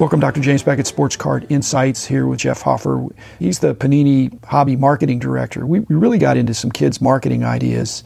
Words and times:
Welcome, 0.00 0.18
Dr. 0.18 0.40
James 0.40 0.62
Beckett, 0.62 0.86
Sports 0.86 1.14
Card 1.14 1.44
Insights, 1.50 2.06
here 2.06 2.26
with 2.26 2.38
Jeff 2.38 2.62
Hoffer. 2.62 3.06
He's 3.38 3.58
the 3.58 3.74
Panini 3.74 4.42
Hobby 4.46 4.74
Marketing 4.74 5.18
Director. 5.18 5.66
We, 5.66 5.80
we 5.80 5.94
really 5.94 6.16
got 6.16 6.38
into 6.38 6.54
some 6.54 6.72
kids' 6.72 7.02
marketing 7.02 7.44
ideas. 7.44 8.02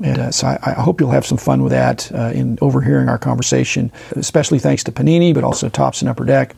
And 0.00 0.20
uh, 0.20 0.30
so 0.30 0.46
I, 0.46 0.58
I, 0.64 0.72
hope 0.74 1.00
you'll 1.00 1.10
have 1.10 1.26
some 1.26 1.36
fun 1.36 1.64
with 1.64 1.72
that 1.72 2.12
uh, 2.12 2.30
in 2.32 2.56
overhearing 2.62 3.08
our 3.08 3.18
conversation, 3.18 3.90
especially 4.12 4.60
thanks 4.60 4.84
to 4.84 4.92
Panini, 4.92 5.34
but 5.34 5.42
also 5.42 5.68
Topps 5.68 6.02
and 6.02 6.08
Upper 6.08 6.24
Deck, 6.24 6.54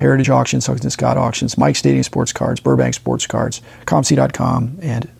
Heritage 0.00 0.30
Auctions, 0.30 0.66
Huggins 0.66 0.84
and 0.84 0.92
Scott 0.92 1.16
Auctions, 1.16 1.58
Mike 1.58 1.74
Stadium 1.74 2.04
Sports 2.04 2.32
Cards, 2.32 2.60
Burbank 2.60 2.94
Sports 2.94 3.26
Cards, 3.26 3.60
COMC.com, 3.86 4.78
and 4.82 5.10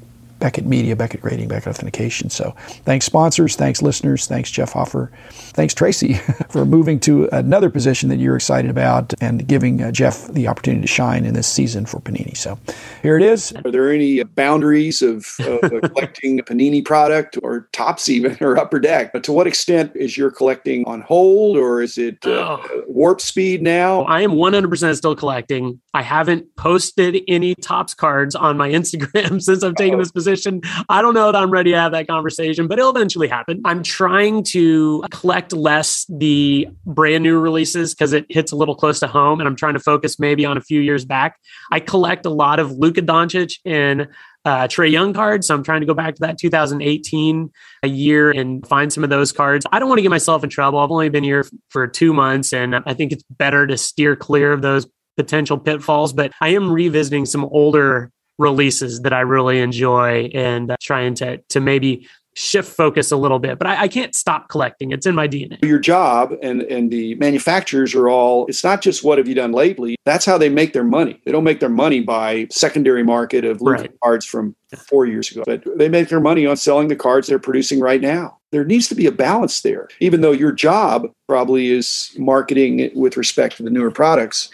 Beckett 0.46 0.64
Media, 0.64 0.94
Beckett 0.94 1.24
Rating, 1.24 1.48
Beckett 1.48 1.66
Authentication. 1.66 2.30
So 2.30 2.54
thanks, 2.84 3.04
sponsors. 3.04 3.56
Thanks, 3.56 3.82
listeners. 3.82 4.28
Thanks, 4.28 4.48
Jeff 4.48 4.74
Hoffer. 4.74 5.10
Thanks, 5.28 5.74
Tracy, 5.74 6.14
for 6.50 6.64
moving 6.64 7.00
to 7.00 7.28
another 7.32 7.68
position 7.68 8.10
that 8.10 8.20
you're 8.20 8.37
excited 8.37 8.70
about 8.70 9.12
and 9.20 9.48
giving 9.48 9.82
uh, 9.82 9.90
Jeff 9.90 10.28
the 10.28 10.46
opportunity 10.46 10.82
to 10.82 10.87
shine 10.87 11.24
in 11.24 11.34
this 11.34 11.48
season 11.48 11.84
for 11.84 11.98
Panini. 11.98 12.37
So 12.37 12.60
here 13.02 13.16
it 13.16 13.24
is. 13.24 13.52
Are 13.64 13.73
there 13.73 13.90
any 13.90 14.23
boundaries 14.23 15.02
of, 15.02 15.27
of 15.40 15.60
collecting 15.92 16.38
a 16.38 16.45
Panini 16.45 16.84
product 16.84 17.37
or 17.42 17.68
Topps 17.73 18.09
even 18.09 18.37
or 18.40 18.56
Upper 18.56 18.78
Deck? 18.78 19.12
But 19.12 19.24
to 19.24 19.32
what 19.32 19.48
extent 19.48 19.96
is 19.96 20.16
your 20.16 20.30
collecting 20.30 20.87
on 20.87 21.01
hold 21.01 21.56
or 21.56 21.82
is 21.82 21.98
it 21.98 22.24
uh, 22.24 22.59
oh. 22.60 22.84
warp 22.87 23.20
speed 23.20 23.62
now? 23.62 24.02
I 24.02 24.20
am 24.20 24.30
100% 24.30 24.96
still 24.96 25.16
collecting. 25.16 25.80
I 25.92 26.02
haven't 26.02 26.54
posted 26.54 27.20
any 27.26 27.56
Topps 27.56 27.95
cards 27.95 28.37
on 28.37 28.56
my 28.56 28.70
Instagram 28.76 29.42
since 29.42 29.65
I've 29.65 29.74
taken 29.74 29.96
oh. 29.96 30.02
this 30.02 30.12
position 30.12 30.35
position. 30.36 30.60
I 30.88 31.02
don't 31.02 31.14
know 31.14 31.32
that 31.32 31.42
I'm 31.42 31.50
ready 31.50 31.72
to 31.72 31.78
have 31.78 31.92
that 31.92 32.06
conversation, 32.06 32.66
but 32.66 32.78
it'll 32.78 32.90
eventually 32.90 33.28
happen. 33.28 33.60
I'm 33.65 33.82
trying 33.82 34.43
to 34.45 35.04
collect 35.10 35.52
less 35.52 36.06
the 36.09 36.68
brand 36.84 37.23
new 37.23 37.38
releases 37.38 37.95
because 37.95 38.12
it 38.12 38.26
hits 38.28 38.52
a 38.52 38.56
little 38.56 38.74
close 38.74 39.01
to 39.01 39.06
home, 39.06 39.40
and 39.40 39.48
I'm 39.48 39.56
trying 39.56 39.74
to 39.74 39.80
focus 39.80 40.18
maybe 40.18 40.45
on 40.45 40.56
a 40.56 40.60
few 40.60 40.80
years 40.80 41.04
back. 41.04 41.38
I 41.73 41.80
collect 41.80 42.26
a 42.26 42.30
lot 42.30 42.59
of 42.59 42.73
Luka 42.73 43.02
Doncic 43.02 43.59
and 43.65 44.09
uh, 44.45 44.68
Trae 44.68 44.90
Young 44.90 45.12
cards. 45.12 45.48
So 45.48 45.54
I'm 45.54 45.65
trying 45.65 45.80
to 45.80 45.87
go 45.87 45.95
back 45.95 46.15
to 46.15 46.20
that 46.20 46.38
2018 46.38 47.50
a 47.82 47.88
year 47.88 48.30
and 48.30 48.65
find 48.66 48.93
some 48.93 49.02
of 49.02 49.10
those 49.10 49.32
cards. 49.32 49.66
I 49.73 49.80
don't 49.80 49.88
want 49.88 49.98
to 49.98 50.02
get 50.02 50.10
myself 50.10 50.45
in 50.45 50.50
trouble. 50.50 50.78
I've 50.78 50.90
only 50.93 51.09
been 51.09 51.24
here 51.24 51.45
for 51.71 51.88
two 51.88 52.12
months, 52.12 52.52
and 52.52 52.76
I 52.87 52.95
think 52.95 53.12
it's 53.12 53.24
better 53.28 53.66
to 53.66 53.76
steer 53.76 54.15
clear 54.15 54.52
of 54.52 54.62
those 54.62 54.87
potential 55.16 55.59
pitfalls. 55.59 56.12
But 56.12 56.30
I 56.40 56.50
am 56.50 56.71
revisiting 56.71 57.26
some 57.26 57.45
older 57.45 58.12
releases 58.38 59.01
that 59.02 59.12
I 59.12 59.20
really 59.20 59.60
enjoy 59.60 60.30
and 60.34 60.70
uh, 60.70 60.76
trying 60.80 61.15
to 61.16 61.38
to 61.38 61.60
maybe 61.60 62.06
shift 62.34 62.70
focus 62.70 63.10
a 63.10 63.16
little 63.16 63.38
bit 63.38 63.59
but 63.59 63.66
I, 63.66 63.84
I, 63.84 63.88
can't 63.88 64.15
stop 64.15 64.50
collecting. 64.50 64.91
It's 64.91 65.06
in 65.06 65.15
my 65.15 65.26
dna 65.26 65.65
your 65.65 65.78
job 65.78 66.34
and 66.43 66.60
and 66.62 66.91
the 66.91 67.15
manufacturers 67.15 67.94
are 67.94 68.10
all 68.10 68.47
it's 68.47 68.62
not 68.62 68.82
just 68.82 69.03
what 69.03 69.16
have 69.16 69.26
you 69.26 69.34
done 69.34 69.53
lately. 69.53 69.97
That's 70.04 70.26
how 70.26 70.37
they 70.37 70.50
make 70.50 70.75
their 70.75 70.84
money. 70.84 71.20
They 71.25 71.32
don't 71.32 71.44
make 71.44 71.60
their 71.60 71.70
money 71.70 72.00
by 72.00 72.47
secondary 72.50 73.03
market 73.03 73.47
of 73.47 73.59
right. 73.62 73.91
cards 74.04 74.26
from 74.26 74.54
four 74.76 75.06
years 75.06 75.31
ago 75.31 75.44
but 75.47 75.62
they 75.78 75.88
make 75.88 76.09
their 76.09 76.21
money 76.21 76.44
on 76.44 76.59
selling 76.59 76.88
the 76.88 76.97
cards 76.97 77.26
they're 77.26 77.38
producing 77.38 77.81
right 77.81 78.03
now. 78.03 78.37
There 78.53 78.65
needs 78.65 78.88
to 78.88 78.94
be 78.94 79.06
a 79.06 79.12
balance 79.12 79.62
there. 79.62 79.88
Even 80.00 80.21
though 80.21 80.32
your 80.32 80.53
job 80.53 81.06
probably 81.26 81.71
is 81.71 82.15
marketing 82.19 82.91
with 82.94 83.16
respect 83.16 83.56
to 83.56 83.62
the 83.62 83.71
newer 83.71 83.91
products 83.91 84.50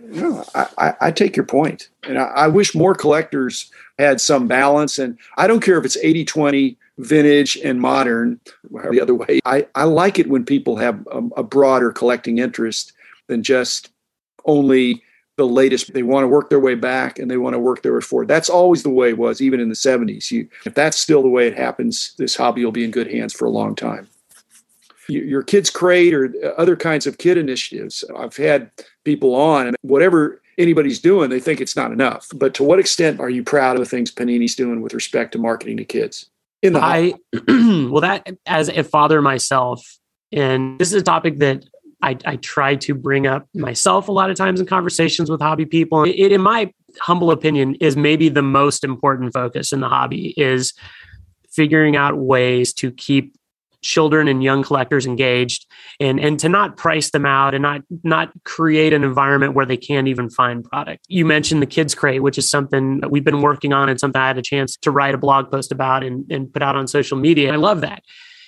no, 0.00 0.44
I, 0.54 0.94
I, 1.00 1.10
take 1.10 1.36
your 1.36 1.46
point. 1.46 1.88
And 2.02 2.18
I, 2.18 2.24
I, 2.24 2.48
wish 2.48 2.74
more 2.74 2.94
collectors 2.94 3.70
had 3.98 4.20
some 4.20 4.48
balance. 4.48 4.98
And 4.98 5.18
I 5.36 5.46
don't 5.46 5.60
care 5.60 5.78
if 5.78 5.84
it's 5.84 5.96
80 5.96 6.24
20, 6.24 6.76
vintage, 6.98 7.56
and 7.58 7.80
modern, 7.80 8.40
the 8.90 9.00
other 9.00 9.14
way. 9.14 9.40
I, 9.44 9.66
I 9.74 9.84
like 9.84 10.18
it 10.18 10.28
when 10.28 10.44
people 10.44 10.76
have 10.76 11.06
a, 11.10 11.22
a 11.36 11.42
broader 11.42 11.92
collecting 11.92 12.38
interest 12.38 12.92
than 13.28 13.42
just 13.42 13.90
only 14.44 15.02
the 15.36 15.46
latest. 15.46 15.92
They 15.94 16.02
want 16.02 16.24
to 16.24 16.28
work 16.28 16.50
their 16.50 16.60
way 16.60 16.74
back 16.74 17.18
and 17.18 17.30
they 17.30 17.36
want 17.36 17.54
to 17.54 17.60
work 17.60 17.82
their 17.82 17.94
way 17.94 18.00
forward. 18.00 18.28
That's 18.28 18.50
always 18.50 18.82
the 18.82 18.90
way 18.90 19.10
it 19.10 19.18
was, 19.18 19.40
even 19.40 19.60
in 19.60 19.68
the 19.68 19.74
70s. 19.74 20.30
You, 20.30 20.48
if 20.66 20.74
that's 20.74 20.98
still 20.98 21.22
the 21.22 21.28
way 21.28 21.46
it 21.46 21.56
happens, 21.56 22.14
this 22.18 22.36
hobby 22.36 22.64
will 22.64 22.72
be 22.72 22.84
in 22.84 22.90
good 22.90 23.10
hands 23.10 23.32
for 23.32 23.44
a 23.44 23.50
long 23.50 23.74
time 23.76 24.08
your 25.08 25.42
kids 25.42 25.70
crate 25.70 26.14
or 26.14 26.32
uh, 26.42 26.48
other 26.58 26.76
kinds 26.76 27.06
of 27.06 27.18
kid 27.18 27.36
initiatives. 27.36 28.04
I've 28.16 28.36
had 28.36 28.70
people 29.04 29.34
on, 29.34 29.66
and 29.66 29.76
whatever 29.82 30.42
anybody's 30.58 31.00
doing, 31.00 31.30
they 31.30 31.40
think 31.40 31.60
it's 31.60 31.76
not 31.76 31.92
enough. 31.92 32.28
But 32.34 32.54
to 32.54 32.64
what 32.64 32.78
extent 32.78 33.20
are 33.20 33.30
you 33.30 33.42
proud 33.42 33.76
of 33.76 33.80
the 33.80 33.86
things 33.86 34.12
Panini's 34.12 34.54
doing 34.54 34.80
with 34.80 34.94
respect 34.94 35.32
to 35.32 35.38
marketing 35.38 35.76
to 35.78 35.84
kids? 35.84 36.26
In 36.62 36.72
the 36.72 36.80
I 36.80 37.14
well, 37.48 38.00
that 38.00 38.28
as 38.46 38.68
a 38.68 38.84
father 38.84 39.20
myself, 39.20 39.98
and 40.32 40.78
this 40.78 40.92
is 40.92 41.02
a 41.02 41.04
topic 41.04 41.38
that 41.38 41.64
I, 42.02 42.18
I, 42.26 42.36
try 42.36 42.74
to 42.76 42.94
bring 42.94 43.26
up 43.26 43.48
myself 43.54 44.08
a 44.08 44.12
lot 44.12 44.30
of 44.30 44.36
times 44.36 44.60
in 44.60 44.66
conversations 44.66 45.30
with 45.30 45.40
hobby 45.40 45.64
people. 45.64 46.04
It, 46.04 46.32
in 46.32 46.40
my 46.40 46.72
humble 47.00 47.30
opinion, 47.30 47.76
is 47.76 47.96
maybe 47.96 48.28
the 48.28 48.42
most 48.42 48.84
important 48.84 49.32
focus 49.32 49.72
in 49.72 49.80
the 49.80 49.88
hobby 49.88 50.34
is 50.36 50.74
figuring 51.50 51.96
out 51.96 52.18
ways 52.18 52.72
to 52.74 52.90
keep 52.90 53.34
children 53.84 54.26
and 54.26 54.42
young 54.42 54.62
collectors 54.62 55.06
engaged 55.06 55.66
and 56.00 56.18
and 56.18 56.40
to 56.40 56.48
not 56.48 56.76
price 56.76 57.10
them 57.10 57.26
out 57.26 57.54
and 57.54 57.62
not 57.62 57.82
not 58.02 58.32
create 58.44 58.92
an 58.92 59.04
environment 59.04 59.54
where 59.54 59.66
they 59.66 59.76
can't 59.76 60.08
even 60.08 60.28
find 60.30 60.64
product. 60.64 61.04
You 61.08 61.24
mentioned 61.24 61.62
the 61.62 61.66
kids 61.66 61.94
crate 61.94 62.22
which 62.22 62.38
is 62.38 62.48
something 62.48 63.00
that 63.00 63.10
we've 63.10 63.24
been 63.24 63.42
working 63.42 63.72
on 63.72 63.88
and 63.88 64.00
something 64.00 64.20
i 64.20 64.26
had 64.26 64.38
a 64.38 64.42
chance 64.42 64.76
to 64.78 64.90
write 64.90 65.14
a 65.14 65.18
blog 65.18 65.50
post 65.50 65.70
about 65.70 66.02
and, 66.02 66.24
and 66.32 66.52
put 66.52 66.62
out 66.62 66.74
on 66.74 66.88
social 66.88 67.18
media. 67.18 67.52
I 67.52 67.56
love 67.56 67.82
that. 67.82 68.02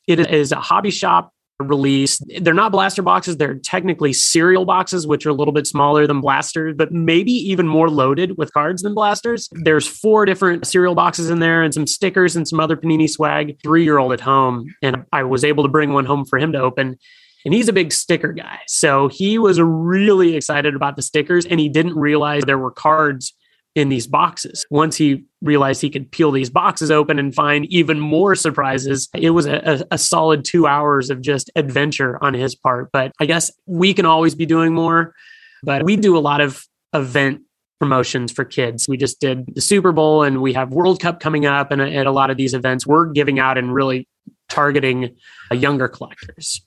It 0.06 0.20
is 0.30 0.52
a 0.52 0.56
hobby 0.56 0.90
shop 0.90 1.32
release. 1.58 2.20
They're 2.40 2.54
not 2.54 2.72
blaster 2.72 3.02
boxes. 3.02 3.36
They're 3.36 3.54
technically 3.54 4.12
cereal 4.12 4.64
boxes, 4.64 5.06
which 5.06 5.24
are 5.24 5.30
a 5.30 5.34
little 5.34 5.52
bit 5.52 5.66
smaller 5.66 6.06
than 6.06 6.20
blasters, 6.20 6.74
but 6.76 6.92
maybe 6.92 7.32
even 7.32 7.66
more 7.66 7.88
loaded 7.88 8.36
with 8.36 8.52
cards 8.52 8.82
than 8.82 8.94
blasters. 8.94 9.48
There's 9.52 9.86
four 9.86 10.26
different 10.26 10.66
cereal 10.66 10.94
boxes 10.94 11.30
in 11.30 11.38
there 11.38 11.62
and 11.62 11.72
some 11.72 11.86
stickers 11.86 12.36
and 12.36 12.46
some 12.46 12.60
other 12.60 12.76
Panini 12.76 13.08
swag. 13.08 13.56
Three 13.62 13.84
year 13.84 13.98
old 13.98 14.12
at 14.12 14.20
home. 14.20 14.74
And 14.82 15.04
I 15.12 15.22
was 15.22 15.44
able 15.44 15.62
to 15.64 15.70
bring 15.70 15.92
one 15.92 16.04
home 16.04 16.24
for 16.24 16.38
him 16.38 16.52
to 16.52 16.60
open. 16.60 16.98
And 17.44 17.54
he's 17.54 17.68
a 17.68 17.72
big 17.72 17.92
sticker 17.92 18.32
guy. 18.32 18.60
So 18.66 19.08
he 19.08 19.38
was 19.38 19.60
really 19.60 20.34
excited 20.34 20.74
about 20.74 20.96
the 20.96 21.02
stickers 21.02 21.46
and 21.46 21.60
he 21.60 21.68
didn't 21.68 21.96
realize 21.96 22.42
there 22.42 22.58
were 22.58 22.72
cards 22.72 23.34
in 23.76 23.90
these 23.90 24.06
boxes. 24.06 24.66
Once 24.70 24.96
he 24.96 25.22
realized 25.42 25.82
he 25.82 25.90
could 25.90 26.10
peel 26.10 26.32
these 26.32 26.48
boxes 26.48 26.90
open 26.90 27.18
and 27.18 27.34
find 27.34 27.66
even 27.66 28.00
more 28.00 28.34
surprises, 28.34 29.08
it 29.14 29.30
was 29.30 29.46
a, 29.46 29.86
a, 29.90 29.98
solid 29.98 30.46
two 30.46 30.66
hours 30.66 31.10
of 31.10 31.20
just 31.20 31.50
adventure 31.56 32.18
on 32.24 32.32
his 32.32 32.54
part. 32.54 32.88
But 32.90 33.12
I 33.20 33.26
guess 33.26 33.52
we 33.66 33.92
can 33.92 34.06
always 34.06 34.34
be 34.34 34.46
doing 34.46 34.72
more. 34.72 35.14
But 35.62 35.84
we 35.84 35.96
do 35.96 36.16
a 36.16 36.20
lot 36.20 36.40
of 36.40 36.66
event 36.94 37.42
promotions 37.78 38.32
for 38.32 38.46
kids. 38.46 38.88
We 38.88 38.96
just 38.96 39.20
did 39.20 39.44
the 39.54 39.60
Super 39.60 39.92
Bowl 39.92 40.22
and 40.22 40.40
we 40.40 40.54
have 40.54 40.72
World 40.72 40.98
Cup 40.98 41.20
coming 41.20 41.44
up. 41.44 41.70
And 41.70 41.82
at 41.82 42.06
a 42.06 42.10
lot 42.10 42.30
of 42.30 42.38
these 42.38 42.54
events, 42.54 42.86
we're 42.86 43.06
giving 43.06 43.38
out 43.38 43.58
and 43.58 43.74
really 43.74 44.08
targeting 44.48 45.14
uh, 45.52 45.54
younger 45.54 45.86
collectors. 45.86 46.62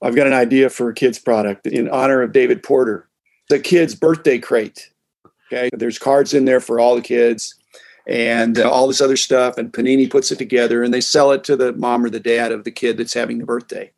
I've 0.00 0.14
got 0.14 0.26
an 0.26 0.32
idea 0.32 0.70
for 0.70 0.88
a 0.88 0.94
kids 0.94 1.18
product 1.18 1.66
in 1.66 1.90
honor 1.90 2.22
of 2.22 2.32
David 2.32 2.62
Porter. 2.62 3.10
The 3.50 3.60
kids' 3.60 3.94
birthday 3.94 4.38
crate 4.38 4.91
Okay. 5.52 5.68
There's 5.76 5.98
cards 5.98 6.32
in 6.32 6.46
there 6.46 6.60
for 6.60 6.80
all 6.80 6.94
the 6.94 7.02
kids 7.02 7.54
and 8.06 8.58
uh, 8.58 8.70
all 8.70 8.88
this 8.88 9.00
other 9.00 9.16
stuff. 9.16 9.58
And 9.58 9.72
Panini 9.72 10.10
puts 10.10 10.32
it 10.32 10.38
together 10.38 10.82
and 10.82 10.94
they 10.94 11.00
sell 11.00 11.30
it 11.32 11.44
to 11.44 11.56
the 11.56 11.72
mom 11.74 12.04
or 12.04 12.10
the 12.10 12.20
dad 12.20 12.52
of 12.52 12.64
the 12.64 12.70
kid 12.70 12.96
that's 12.96 13.12
having 13.12 13.38
the 13.38 13.44
birthday. 13.44 13.90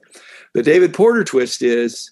The 0.55 0.63
David 0.63 0.93
Porter 0.93 1.23
twist 1.23 1.63
is 1.63 2.11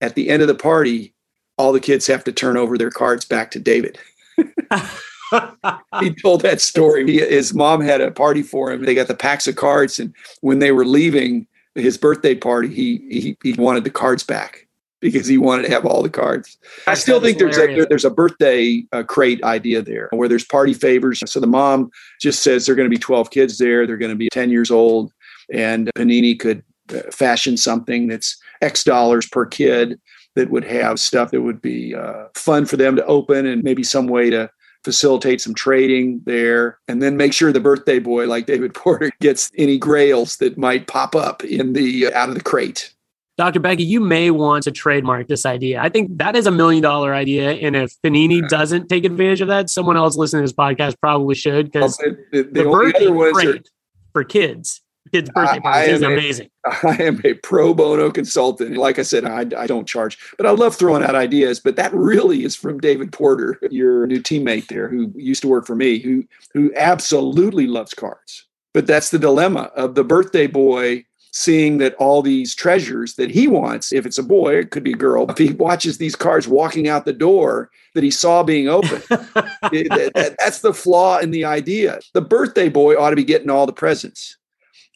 at 0.00 0.14
the 0.14 0.28
end 0.28 0.42
of 0.42 0.48
the 0.48 0.54
party, 0.54 1.12
all 1.56 1.72
the 1.72 1.80
kids 1.80 2.06
have 2.06 2.22
to 2.24 2.32
turn 2.32 2.56
over 2.56 2.78
their 2.78 2.90
cards 2.90 3.24
back 3.24 3.50
to 3.50 3.58
David. 3.58 3.98
he 4.36 6.14
told 6.22 6.42
that 6.42 6.60
story. 6.60 7.04
He, 7.04 7.18
his 7.18 7.52
mom 7.52 7.80
had 7.80 8.00
a 8.00 8.12
party 8.12 8.42
for 8.42 8.70
him. 8.70 8.84
They 8.84 8.94
got 8.94 9.08
the 9.08 9.14
packs 9.14 9.48
of 9.48 9.56
cards, 9.56 9.98
and 9.98 10.14
when 10.40 10.60
they 10.60 10.70
were 10.70 10.84
leaving 10.84 11.48
his 11.74 11.98
birthday 11.98 12.36
party, 12.36 12.68
he 12.68 12.98
he, 13.10 13.36
he 13.42 13.60
wanted 13.60 13.82
the 13.82 13.90
cards 13.90 14.22
back 14.22 14.67
because 15.00 15.26
he 15.26 15.38
wanted 15.38 15.64
to 15.64 15.70
have 15.70 15.86
all 15.86 16.02
the 16.02 16.10
cards. 16.10 16.58
I 16.86 16.94
still 16.94 17.20
think 17.20 17.38
there's 17.38 17.58
a 17.58 17.86
there's 17.88 18.04
a 18.04 18.10
birthday 18.10 18.84
uh, 18.92 19.02
crate 19.02 19.42
idea 19.44 19.82
there 19.82 20.08
where 20.12 20.28
there's 20.28 20.44
party 20.44 20.74
favors. 20.74 21.22
So 21.26 21.40
the 21.40 21.46
mom 21.46 21.90
just 22.20 22.42
says 22.42 22.66
there 22.66 22.72
are 22.72 22.76
going 22.76 22.90
to 22.90 22.94
be 22.94 23.00
12 23.00 23.30
kids 23.30 23.58
there. 23.58 23.86
They're 23.86 23.96
going 23.96 24.10
to 24.10 24.16
be 24.16 24.28
10 24.30 24.50
years 24.50 24.70
old, 24.70 25.12
and 25.52 25.90
Panini 25.96 26.38
could 26.38 26.62
uh, 26.92 27.10
fashion 27.10 27.56
something 27.56 28.08
that's 28.08 28.36
X 28.60 28.84
dollars 28.84 29.26
per 29.26 29.46
kid 29.46 30.00
that 30.34 30.50
would 30.50 30.64
have 30.64 31.00
stuff 31.00 31.30
that 31.30 31.42
would 31.42 31.60
be 31.60 31.94
uh, 31.94 32.26
fun 32.34 32.64
for 32.64 32.76
them 32.76 32.96
to 32.96 33.04
open 33.06 33.46
and 33.46 33.64
maybe 33.64 33.82
some 33.82 34.06
way 34.06 34.30
to 34.30 34.50
facilitate 34.84 35.40
some 35.40 35.54
trading 35.54 36.20
there 36.24 36.78
and 36.86 37.02
then 37.02 37.16
make 37.16 37.32
sure 37.32 37.52
the 37.52 37.58
birthday 37.58 37.98
boy 37.98 38.26
like 38.26 38.46
david 38.46 38.72
porter 38.74 39.10
gets 39.20 39.50
any 39.58 39.76
grails 39.76 40.36
that 40.36 40.56
might 40.56 40.86
pop 40.86 41.16
up 41.16 41.42
in 41.44 41.72
the 41.72 42.06
uh, 42.06 42.16
out 42.16 42.28
of 42.28 42.36
the 42.36 42.40
crate 42.40 42.94
Dr. 43.38 43.60
Becky, 43.60 43.84
you 43.84 44.00
may 44.00 44.30
want 44.30 44.64
to 44.64 44.72
trademark 44.72 45.28
this 45.28 45.46
idea. 45.46 45.80
I 45.80 45.88
think 45.88 46.18
that 46.18 46.36
is 46.36 46.46
a 46.46 46.50
million 46.50 46.82
dollar 46.82 47.14
idea. 47.14 47.52
And 47.52 47.76
if 47.76 47.94
Panini 48.04 48.46
doesn't 48.48 48.88
take 48.88 49.04
advantage 49.04 49.40
of 49.40 49.48
that, 49.48 49.70
someone 49.70 49.96
else 49.96 50.16
listening 50.16 50.42
to 50.42 50.44
this 50.44 50.52
podcast 50.52 50.96
probably 51.00 51.36
should 51.36 51.70
because 51.70 51.98
well, 52.04 52.16
the, 52.32 52.42
the, 52.42 52.62
the 52.64 52.64
birthday 52.64 53.06
are, 53.06 53.60
for 54.12 54.24
kids 54.24 54.82
kids' 55.12 55.30
birthday 55.30 55.60
parties 55.60 55.94
is 55.94 56.02
amazing. 56.02 56.50
A, 56.66 56.76
I 56.86 57.02
am 57.02 57.20
a 57.24 57.34
pro 57.34 57.74
bono 57.74 58.10
consultant. 58.10 58.76
Like 58.76 58.98
I 58.98 59.02
said, 59.02 59.24
I, 59.24 59.46
I 59.56 59.66
don't 59.66 59.86
charge, 59.86 60.18
but 60.36 60.46
I 60.46 60.50
love 60.50 60.76
throwing 60.76 61.02
out 61.02 61.14
ideas. 61.14 61.60
But 61.60 61.76
that 61.76 61.92
really 61.94 62.44
is 62.44 62.56
from 62.56 62.78
David 62.78 63.12
Porter, 63.12 63.58
your 63.70 64.06
new 64.06 64.20
teammate 64.20 64.68
there, 64.68 64.88
who 64.88 65.12
used 65.16 65.42
to 65.42 65.48
work 65.48 65.66
for 65.66 65.76
me, 65.76 65.98
who 65.98 66.24
who 66.54 66.72
absolutely 66.76 67.66
loves 67.66 67.94
cards. 67.94 68.46
But 68.74 68.86
that's 68.86 69.10
the 69.10 69.18
dilemma 69.18 69.70
of 69.74 69.94
the 69.94 70.04
birthday 70.04 70.46
boy 70.46 71.04
seeing 71.32 71.78
that 71.78 71.94
all 71.94 72.22
these 72.22 72.54
treasures 72.54 73.14
that 73.14 73.30
he 73.30 73.46
wants, 73.46 73.92
if 73.92 74.06
it's 74.06 74.18
a 74.18 74.22
boy, 74.22 74.56
it 74.56 74.70
could 74.70 74.84
be 74.84 74.92
a 74.92 74.96
girl, 74.96 75.30
if 75.30 75.38
he 75.38 75.52
watches 75.52 75.98
these 75.98 76.16
cards 76.16 76.48
walking 76.48 76.88
out 76.88 77.04
the 77.04 77.12
door 77.12 77.70
that 77.94 78.04
he 78.04 78.10
saw 78.10 78.42
being 78.42 78.68
open, 78.68 79.02
it, 79.72 80.14
that, 80.14 80.36
that's 80.38 80.60
the 80.60 80.74
flaw 80.74 81.18
in 81.18 81.30
the 81.30 81.44
idea. 81.44 82.00
The 82.14 82.20
birthday 82.20 82.68
boy 82.68 82.94
ought 82.94 83.10
to 83.10 83.16
be 83.16 83.24
getting 83.24 83.50
all 83.50 83.66
the 83.66 83.72
presents. 83.72 84.36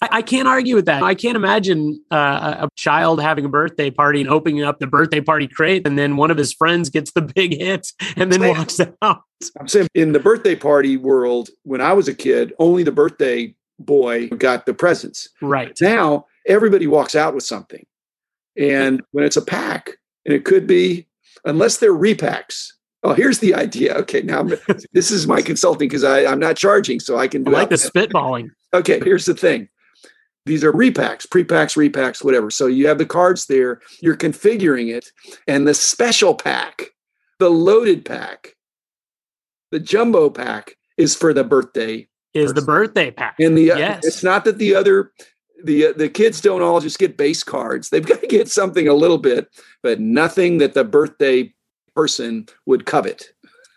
I, 0.03 0.09
I 0.19 0.23
can't 0.23 0.49
argue 0.49 0.75
with 0.75 0.87
that. 0.87 1.03
I 1.03 1.15
can't 1.15 1.37
imagine 1.37 2.03
uh, 2.11 2.67
a 2.67 2.69
child 2.77 3.23
having 3.23 3.45
a 3.45 3.49
birthday 3.49 3.91
party 3.91 4.21
and 4.21 4.29
opening 4.29 4.63
up 4.63 4.81
the 4.81 4.87
birthday 4.87 5.21
party 5.21 5.47
crate, 5.47 5.87
and 5.87 5.97
then 5.97 6.17
one 6.17 6.31
of 6.31 6.37
his 6.37 6.53
friends 6.53 6.91
gets 6.91 7.13
the 7.13 7.23
big 7.23 7.57
hit 7.57 7.93
and 8.17 8.33
then 8.33 8.41
saying, 8.41 8.57
walks 8.57 8.81
out. 9.01 9.23
I'm 9.59 9.69
saying 9.69 9.89
in 9.95 10.13
the 10.13 10.19
birthday 10.19 10.57
party 10.57 10.97
world, 10.97 11.51
when 11.63 11.81
I 11.81 11.93
was 11.93 12.09
a 12.09 12.15
kid, 12.15 12.53
only 12.59 12.83
the 12.83 12.93
birthday 12.93 13.55
boy 13.85 14.29
got 14.29 14.67
the 14.67 14.75
presents. 14.75 15.29
Right. 15.41 15.77
Now 15.81 16.27
everybody 16.47 16.87
walks 16.87 17.15
out 17.15 17.35
with 17.35 17.45
something. 17.45 17.85
And 18.57 19.03
when 19.13 19.25
it's 19.25 19.37
a 19.37 19.43
pack, 19.43 19.93
and 20.25 20.35
it 20.35 20.45
could 20.45 20.67
be, 20.67 21.07
unless 21.45 21.79
they're 21.79 21.95
repacks. 21.95 22.69
Oh, 23.03 23.15
here's 23.15 23.41
the 23.41 23.55
idea. 23.55 23.95
Okay, 23.95 24.23
now 24.23 24.45
this 24.93 25.11
is 25.11 25.27
my 25.27 25.43
consulting 25.43 25.89
because 25.89 26.05
I'm 26.05 26.39
not 26.39 26.57
charging, 26.57 27.01
so 27.01 27.19
I 27.19 27.27
can 27.29 27.43
do 27.43 27.51
I 27.55 27.61
like 27.61 27.71
the 27.71 27.77
spitballing. 27.77 28.49
Okay, 28.75 29.01
here's 29.01 29.27
the 29.27 29.35
thing. 29.35 29.69
These 30.47 30.65
are 30.65 30.73
repacks, 30.73 31.29
prepacks, 31.29 31.75
repacks, 31.75 32.25
whatever. 32.25 32.51
So 32.51 32.67
you 32.67 32.89
have 32.89 32.97
the 32.97 33.05
cards 33.05 33.45
there, 33.45 33.83
you're 34.01 34.17
configuring 34.17 34.91
it, 34.91 35.11
and 35.47 35.69
the 35.69 35.75
special 35.75 36.35
pack, 36.35 36.85
the 37.39 37.51
loaded 37.51 38.07
pack, 38.07 38.57
the 39.73 39.79
jumbo 39.79 40.31
pack 40.31 40.77
is 40.97 41.15
for 41.15 41.35
the 41.35 41.45
birthday 41.45 42.09
is 42.35 42.53
person. 42.53 42.55
the 42.55 42.63
birthday 42.63 43.11
pack. 43.11 43.37
And 43.39 43.57
the 43.57 43.65
yes. 43.65 44.05
it's 44.05 44.23
not 44.23 44.45
that 44.45 44.59
the 44.59 44.75
other 44.75 45.13
the 45.65 45.93
the 45.93 46.09
kids 46.09 46.41
don't 46.41 46.63
all 46.63 46.81
just 46.81 46.99
get 46.99 47.17
base 47.17 47.43
cards. 47.43 47.91
They've 47.91 48.07
got 48.07 48.21
to 48.21 48.27
get 48.27 48.49
something 48.49 48.89
a 48.89 48.95
little 48.95 49.19
bit, 49.19 49.49
but 49.83 50.01
nothing 50.01 50.59
that 50.59 50.75
the 50.75 50.85
birthday 50.85 51.53
person 51.95 52.47
would 52.67 52.87
covet. 52.87 53.33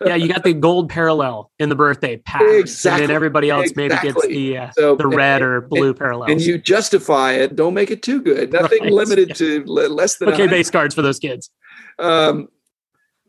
yeah, 0.06 0.16
you 0.16 0.28
got 0.28 0.44
the 0.44 0.54
gold 0.54 0.90
parallel 0.90 1.52
in 1.58 1.70
the 1.70 1.76
birthday 1.76 2.18
pack, 2.18 2.42
exactly. 2.42 3.04
and 3.04 3.10
then 3.10 3.16
everybody 3.16 3.50
else 3.50 3.72
exactly. 3.72 3.88
maybe 3.88 4.14
gets 4.14 4.28
the 4.28 4.58
uh, 4.58 4.72
so, 4.74 4.96
the 4.96 5.08
red 5.08 5.42
and, 5.42 5.52
or 5.52 5.62
blue 5.62 5.90
and, 5.90 5.98
parallel. 5.98 6.32
And 6.32 6.42
you 6.42 6.58
justify 6.58 7.34
it. 7.34 7.56
Don't 7.56 7.74
make 7.74 7.92
it 7.92 8.02
too 8.04 8.22
good. 8.22 8.52
Nothing 8.54 8.84
right. 8.84 8.92
limited 8.92 9.30
yeah. 9.30 9.36
to 9.36 9.64
less 9.66 10.18
than 10.18 10.30
okay 10.30 10.48
base 10.48 10.70
cards 10.70 10.94
for 10.94 11.02
those 11.02 11.20
kids. 11.20 11.50
Um, 11.98 12.50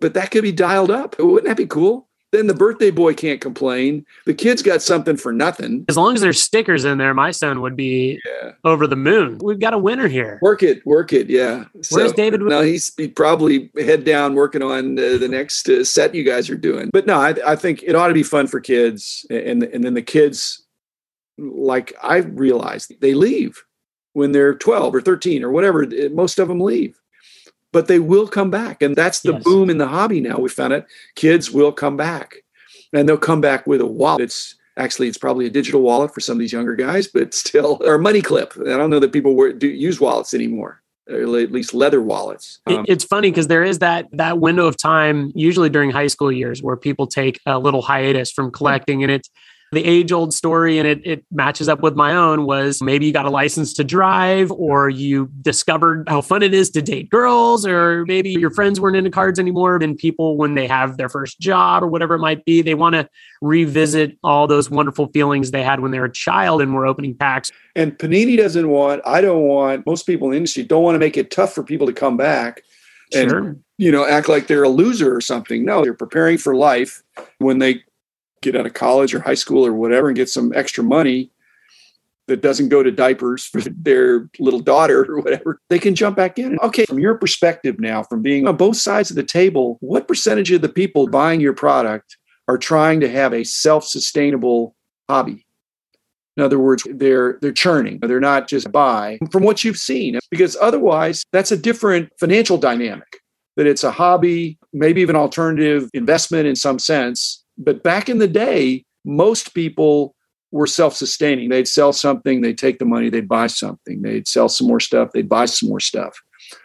but 0.01 0.15
that 0.15 0.31
could 0.31 0.43
be 0.43 0.53
dialed 0.53 0.91
up. 0.91 1.19
Wouldn't 1.19 1.47
that 1.47 1.57
be 1.57 1.67
cool? 1.67 2.06
Then 2.33 2.47
the 2.47 2.55
birthday 2.55 2.91
boy 2.91 3.15
can't 3.15 3.41
complain. 3.41 4.05
The 4.27 4.35
kid's 4.35 4.63
got 4.63 4.83
something 4.83 5.17
for 5.17 5.33
nothing. 5.33 5.85
As 5.89 5.97
long 5.97 6.15
as 6.15 6.21
there's 6.21 6.41
stickers 6.41 6.85
in 6.85 6.99
there, 6.99 7.15
my 7.15 7.31
son 7.31 7.61
would 7.61 7.77
be 7.77 8.21
yeah. 8.25 8.53
over 8.65 8.87
the 8.87 8.97
moon. 8.97 9.39
We've 9.39 9.61
got 9.61 9.75
a 9.75 9.79
winner 9.79 10.09
here. 10.09 10.39
Work 10.43 10.63
it, 10.63 10.85
work 10.85 11.13
it. 11.13 11.31
Yeah. 11.31 11.65
Where's 11.91 12.11
so, 12.11 12.13
David? 12.13 12.41
No, 12.43 12.63
he's 12.63 12.91
probably 13.15 13.71
head 13.77 14.05
down 14.05 14.35
working 14.35 14.63
on 14.63 14.99
uh, 14.99 15.19
the 15.19 15.29
next 15.29 15.69
uh, 15.69 15.85
set 15.85 16.15
you 16.15 16.25
guys 16.25 16.51
are 16.51 16.57
doing. 16.57 16.91
But 16.93 17.07
no, 17.07 17.19
I, 17.19 17.35
I 17.47 17.57
think 17.57 17.83
it 17.83 17.95
ought 17.95 18.09
to 18.09 18.15
be 18.15 18.23
fun 18.23 18.47
for 18.47 18.61
kids, 18.61 19.25
and 19.31 19.63
and 19.63 19.85
then 19.85 19.95
the 19.95 20.03
kids, 20.03 20.65
like 21.39 21.95
I 22.03 22.19
realized, 22.19 22.93
they 23.01 23.15
leave 23.15 23.63
when 24.15 24.33
they're 24.33 24.55
12 24.55 24.95
or 24.95 25.01
13 25.01 25.45
or 25.45 25.51
whatever. 25.51 25.87
Most 26.11 26.39
of 26.39 26.49
them 26.49 26.61
leave 26.61 26.99
but 27.73 27.89
they 27.89 27.99
will 27.99 28.29
come 28.29 28.51
back. 28.51 28.83
And 28.83 28.97
that's 28.97 29.21
the 29.21 29.35
yes. 29.35 29.45
boom 29.45 29.71
in 29.71 29.79
the 29.79 29.89
hobby 29.89 30.21
now. 30.21 30.39
We 30.39 30.49
found 30.49 30.73
it. 30.73 30.87
Kids 31.15 31.51
will 31.51 31.73
come 31.73 31.97
back 31.97 32.37
and 32.93 33.09
they'll 33.09 33.17
come 33.17 33.41
back 33.41 33.67
with 33.67 33.81
a 33.81 33.87
wallet. 33.87 34.23
It's 34.23 34.55
actually, 34.77 35.09
it's 35.09 35.19
probably 35.19 35.47
a 35.47 35.51
digital 35.51 35.83
wallet 35.83 36.15
for 36.15 36.21
some 36.21 36.35
of 36.35 36.41
these 36.41 36.53
younger 36.53 36.75
guys, 36.75 37.07
but 37.07 37.35
still, 37.35 37.81
or 37.85 37.95
a 37.95 37.99
money 37.99 38.23
clip. 38.23 38.55
I 38.59 38.77
don't 38.77 38.91
know 38.91 39.01
that 39.01 39.13
people 39.13 39.35
wear, 39.35 39.53
do 39.53 39.69
use 39.69 40.01
wallets 40.01 40.35
anymore. 40.35 40.83
Or 41.09 41.21
at 41.21 41.53
least 41.53 41.73
leather 41.73 42.03
wallets. 42.03 42.59
Um, 42.67 42.85
it's 42.89 43.05
funny 43.05 43.31
because 43.31 43.47
there 43.47 43.63
is 43.63 43.79
that 43.79 44.09
that 44.11 44.41
window 44.41 44.67
of 44.67 44.77
time, 44.77 45.31
usually 45.37 45.71
during 45.71 45.91
high 45.91 46.09
school 46.09 46.33
years, 46.33 46.65
where 46.65 46.77
people 46.77 47.07
take 47.07 47.39
a 47.47 47.61
little 47.61 47.81
hiatus 47.81 48.33
from 48.33 48.51
collecting, 48.51 49.05
and 49.05 49.13
it's 49.13 49.31
the 49.73 49.85
age 49.85 50.13
old 50.13 50.33
story 50.33 50.79
and 50.79 50.87
it, 50.87 51.01
it 51.05 51.25
matches 51.31 51.69
up 51.69 51.81
with 51.81 51.97
my 51.97 52.15
own 52.15 52.47
was 52.47 52.81
maybe 52.81 53.07
you 53.07 53.13
got 53.13 53.27
a 53.27 53.31
license 53.31 53.73
to 53.75 53.85
drive 53.85 54.51
or 54.53 54.89
you 54.89 55.29
discovered 55.43 56.09
how 56.09 56.21
fun 56.21 56.43
it 56.43 56.55
is 56.55 56.71
to 56.71 56.83
date 56.83 57.11
girls 57.11 57.67
or 57.67 58.05
maybe 58.07 58.31
your 58.31 58.51
friends 58.51 58.81
weren't 58.81 58.97
into 58.97 59.11
cards 59.11 59.39
anymore. 59.39 59.77
And 59.77 59.97
people 59.97 60.37
when 60.37 60.55
they 60.55 60.67
have 60.67 60.97
their 60.97 61.09
first 61.09 61.41
job 61.41 61.83
or 61.83 61.89
whatever 61.89 62.15
it 62.15 62.21
might 62.21 62.45
be 62.45 62.63
they 62.63 62.75
want 62.75 62.95
to 62.95 63.09
revisit 63.43 64.17
all 64.23 64.47
those 64.47 64.71
wonderful 64.71 65.09
feelings 65.09 65.51
they 65.51 65.63
had 65.63 65.81
when 65.81 65.91
they 65.91 65.99
were 65.99 66.07
a 66.07 66.13
child 66.13 66.63
and 66.63 66.75
were 66.75 66.87
opening 66.87 67.15
packs. 67.15 67.51
And 67.75 67.99
panini 67.99 68.37
doesn't 68.37 68.69
want 68.69 69.03
i 69.05 69.21
don't 69.21 69.43
want 69.43 69.85
most 69.85 70.07
people 70.07 70.29
in 70.29 70.33
the 70.33 70.37
industry 70.39 70.63
don't 70.63 70.83
want 70.83 70.95
to 70.95 70.99
make 70.99 71.17
it 71.17 71.31
tough 71.31 71.53
for 71.53 71.63
people 71.63 71.87
to 71.87 71.93
come 71.93 72.17
back 72.17 72.63
and 73.15 73.31
sure. 73.31 73.57
you 73.79 73.93
know 73.93 74.07
act 74.07 74.29
like 74.29 74.47
they're 74.47 74.65
a 74.65 74.69
loser 74.69 75.15
or 75.15 75.21
something. 75.21 75.65
No 75.65 75.83
they're 75.83 75.95
preparing 75.95 76.39
for 76.39 76.55
life 76.55 77.03
when 77.39 77.59
they 77.59 77.83
get 78.43 78.57
out 78.57 78.67
of 78.67 78.75
college 78.75 79.15
or 79.15 79.21
high 79.21 79.35
school 79.35 79.67
or 79.67 79.73
whatever 79.73 80.09
and 80.09 80.17
get 80.17 80.29
some 80.29 80.53
extra 80.55 80.85
money 80.85 81.31
that 82.27 82.43
doesn't 82.43 82.69
go 82.69 82.83
to 82.83 82.91
diapers 82.91 83.47
for 83.47 83.61
their 83.77 84.29
little 84.39 84.61
daughter 84.61 85.05
or 85.09 85.21
whatever, 85.21 85.61
they 85.69 85.79
can 85.79 85.95
jump 85.95 86.17
back 86.17 86.39
in. 86.39 86.59
Okay, 86.63 86.85
from 86.85 86.99
your 86.99 87.15
perspective 87.15 87.79
now, 87.79 88.03
from 88.03 88.23
being 88.23 88.47
on 88.47 88.57
both 88.57 88.77
sides 88.77 89.11
of 89.11 89.17
the 89.17 89.23
table, 89.23 89.79
what 89.81 90.09
percentage 90.09 90.51
of 90.53 90.63
the 90.63 90.69
people 90.69 91.09
buying 91.09 91.41
your 91.41 91.55
product 91.55 92.17
are 92.49 92.59
trying 92.59 93.01
to 93.01 93.09
have 93.09 93.33
a 93.33 93.45
self-sustainable 93.45 94.75
hobby? 95.09 95.47
In 96.37 96.43
other 96.43 96.59
words, 96.59 96.87
they're 96.91 97.39
they're 97.41 97.53
churning. 97.53 97.99
But 97.99 98.09
they're 98.09 98.21
not 98.21 98.47
just 98.47 98.71
buy 98.71 99.19
from 99.31 99.43
what 99.43 99.65
you've 99.65 99.79
seen. 99.79 100.19
Because 100.31 100.57
otherwise, 100.61 101.25
that's 101.33 101.51
a 101.51 101.57
different 101.57 102.11
financial 102.21 102.59
dynamic. 102.59 103.21
That 103.57 103.67
it's 103.67 103.85
a 103.85 103.91
hobby, 103.91 104.59
maybe 104.75 105.01
even 105.01 105.17
alternative 105.17 105.89
investment 105.95 106.47
in 106.47 106.55
some 106.55 106.79
sense, 106.79 107.43
but 107.59 107.83
back 107.83 108.09
in 108.09 108.19
the 108.19 108.29
day, 108.29 108.85
most 109.05 109.55
people 109.55 110.15
were 110.51 110.67
self-sustaining. 110.67 111.49
They'd 111.49 111.69
sell 111.69 111.93
something, 111.93 112.41
they'd 112.41 112.59
take 112.59 112.79
the 112.79 112.85
money, 112.85 113.11
they'd 113.11 113.29
buy 113.29 113.47
something. 113.47 114.03
They'd 114.03 114.29
sell 114.29 114.49
some 114.49 114.67
more 114.67 114.81
stuff, 114.81 115.13
they'd 115.13 115.29
buy 115.29 115.47
some 115.47 115.69
more 115.69 115.81
stuff. 115.81 116.17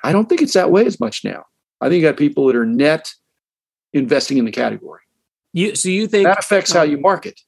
I 0.04 0.12
don't 0.12 0.30
think 0.30 0.42
it's 0.42 0.54
that 0.54 0.72
way 0.72 0.86
as 0.86 1.00
much 1.00 1.24
now. 1.24 1.44
I 1.82 1.90
think 1.90 2.02
you 2.02 2.08
got 2.08 2.18
people 2.18 2.48
that 2.48 2.56
are 2.56 2.66
net 2.66 3.12
investing 3.94 4.38
in 4.38 4.46
the 4.46 4.52
category. 4.52 5.02
You 5.54 5.76
so 5.76 5.90
you 5.90 6.08
think 6.08 6.26
that 6.26 6.40
affects 6.40 6.72
how 6.72 6.84
you 6.84 6.98
market? 6.98 7.40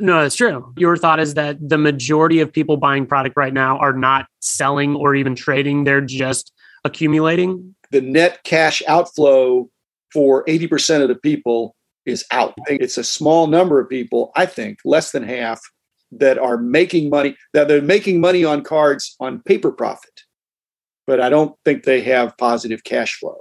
No, 0.00 0.22
that's 0.22 0.36
true. 0.36 0.72
Your 0.76 0.96
thought 0.96 1.20
is 1.20 1.34
that 1.34 1.56
the 1.60 1.78
majority 1.78 2.40
of 2.40 2.52
people 2.52 2.76
buying 2.76 3.06
product 3.06 3.36
right 3.36 3.52
now 3.52 3.76
are 3.78 3.92
not 3.92 4.26
selling 4.40 4.96
or 4.96 5.14
even 5.14 5.34
trading; 5.34 5.84
they're 5.84 6.00
just 6.00 6.52
accumulating. 6.84 7.74
The 7.90 8.00
net 8.00 8.42
cash 8.44 8.82
outflow 8.88 9.68
for 10.12 10.44
80% 10.44 11.02
of 11.02 11.08
the 11.08 11.14
people 11.14 11.76
is 12.06 12.24
out. 12.30 12.54
It's 12.66 12.98
a 12.98 13.04
small 13.04 13.46
number 13.46 13.80
of 13.80 13.88
people, 13.88 14.32
I 14.36 14.46
think, 14.46 14.78
less 14.84 15.12
than 15.12 15.22
half, 15.22 15.60
that 16.12 16.38
are 16.38 16.56
making 16.56 17.10
money, 17.10 17.36
that 17.52 17.68
they're 17.68 17.82
making 17.82 18.20
money 18.20 18.44
on 18.44 18.62
cards 18.62 19.16
on 19.20 19.40
paper 19.40 19.72
profit. 19.72 20.22
But 21.06 21.20
I 21.20 21.28
don't 21.28 21.56
think 21.64 21.84
they 21.84 22.00
have 22.02 22.36
positive 22.38 22.84
cash 22.84 23.18
flow. 23.18 23.36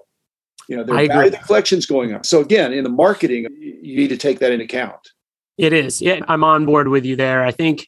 You 0.67 0.77
know, 0.77 0.83
their 0.83 1.07
value 1.07 1.31
the 1.31 1.37
collection's 1.37 1.85
going 1.85 2.13
up. 2.13 2.25
So 2.25 2.39
again, 2.41 2.73
in 2.73 2.83
the 2.83 2.89
marketing, 2.89 3.47
you 3.59 3.95
need 3.95 4.09
to 4.09 4.17
take 4.17 4.39
that 4.39 4.51
into 4.51 4.65
account. 4.65 5.09
It 5.57 5.73
is. 5.73 6.01
Yeah, 6.01 6.19
I'm 6.27 6.43
on 6.43 6.65
board 6.65 6.87
with 6.87 7.05
you 7.05 7.15
there. 7.15 7.43
I 7.43 7.51
think 7.51 7.87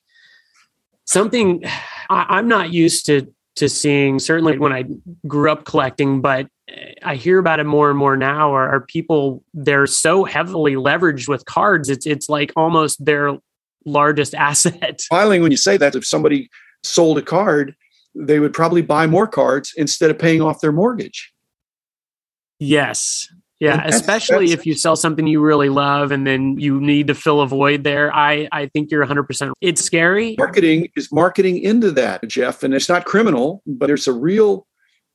something 1.06 1.64
I, 2.10 2.26
I'm 2.30 2.48
not 2.48 2.72
used 2.72 3.06
to 3.08 3.34
to 3.56 3.70
seeing 3.70 4.20
certainly 4.20 4.58
when 4.58 4.74
I 4.74 4.84
grew 5.28 5.52
up 5.52 5.66
collecting, 5.66 6.22
but 6.22 6.48
eh, 6.70 6.94
I 7.04 7.16
hear 7.16 7.40
about 7.40 7.60
it 7.60 7.66
more 7.66 7.90
and 7.90 7.98
more 7.98 8.18
now 8.18 8.54
are, 8.54 8.70
are, 8.70 8.82
people 8.82 9.44
they're 9.54 9.88
so 9.88 10.26
heavily 10.26 10.74
leveraged 10.74 11.28
with 11.28 11.46
cards. 11.46 11.90
It's 11.90 12.06
it's 12.06 12.30
like 12.30 12.52
almost 12.56 13.04
their 13.04 13.38
largest 13.86 14.36
asset. 14.36 15.02
Filing 15.10 15.42
when 15.42 15.52
you 15.52 15.58
say 15.58 15.78
that, 15.78 15.96
if 15.96 16.06
somebody 16.06 16.50
sold 16.84 17.18
a 17.18 17.22
card, 17.22 17.76
they 18.14 18.40
would 18.40 18.54
probably 18.54 18.82
buy 18.82 19.08
more 19.08 19.28
cards 19.28 19.74
instead 19.76 20.10
of 20.10 20.20
paying 20.20 20.42
off 20.42 20.62
their 20.62 20.72
mortgage. 20.72 21.34
Yes. 22.60 23.28
Yeah, 23.60 23.78
that's, 23.78 23.96
especially 23.96 24.48
that's, 24.48 24.60
if 24.60 24.66
you 24.66 24.74
sell 24.74 24.96
something 24.96 25.26
you 25.28 25.42
really 25.42 25.70
love 25.70 26.12
and 26.12 26.28
then 26.28 26.60
you 26.60 26.82
need 26.82 27.08
to 27.08 27.16
fill 27.16 27.40
a 27.42 27.48
void 27.48 27.84
there. 27.84 28.14
I 28.14 28.50
I 28.52 28.68
think 28.68 28.92
you're 28.92 29.06
100%. 29.06 29.54
It's 29.62 29.84
scary. 29.84 30.36
Marketing 30.38 30.90
is 30.96 31.12
marketing 31.12 31.60
into 31.60 31.92
that, 31.92 32.28
Jeff, 32.28 32.64
and 32.64 32.74
it's 32.74 32.90
not 32.90 33.06
criminal, 33.06 33.62
but 33.66 33.88
there's 33.88 34.08
a 34.08 34.14
real 34.14 34.68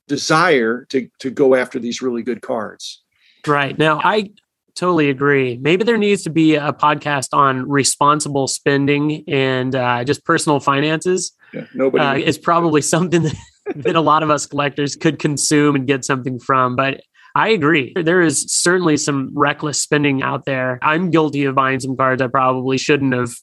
desire 0.07 0.85
to 0.89 1.07
to 1.19 1.29
go 1.29 1.55
after 1.55 1.77
these 1.77 2.01
really 2.01 2.23
good 2.23 2.41
cards. 2.41 3.03
Right. 3.45 3.77
Now, 3.77 3.99
I 4.03 4.31
totally 4.75 5.09
agree. 5.09 5.57
Maybe 5.61 5.83
there 5.83 5.97
needs 5.97 6.23
to 6.23 6.29
be 6.29 6.55
a 6.55 6.73
podcast 6.73 7.29
on 7.33 7.69
responsible 7.69 8.47
spending 8.47 9.23
and 9.27 9.75
uh, 9.75 10.03
just 10.03 10.25
personal 10.25 10.59
finances. 10.59 11.33
Yeah, 11.53 11.65
nobody 11.73 12.03
uh, 12.03 12.27
it's 12.27 12.37
probably 12.37 12.81
something 12.81 13.23
that, 13.23 13.35
that 13.75 13.95
a 13.95 14.01
lot 14.01 14.23
of 14.23 14.29
us 14.29 14.45
collectors 14.45 14.95
could 14.95 15.19
consume 15.19 15.75
and 15.75 15.85
get 15.85 16.05
something 16.05 16.39
from. 16.39 16.75
But 16.75 17.01
I 17.35 17.49
agree. 17.49 17.93
There 17.95 18.21
is 18.21 18.41
certainly 18.51 18.97
some 18.97 19.31
reckless 19.33 19.79
spending 19.79 20.21
out 20.21 20.45
there. 20.45 20.79
I'm 20.81 21.11
guilty 21.11 21.45
of 21.45 21.55
buying 21.55 21.79
some 21.79 21.95
cards 21.95 22.21
I 22.21 22.27
probably 22.27 22.77
shouldn't 22.77 23.13
have 23.13 23.33